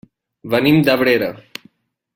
Venim 0.53 0.79
d'Abrera. 0.87 1.31